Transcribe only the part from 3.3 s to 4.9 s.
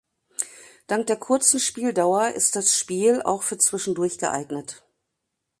für zwischendurch geeignet.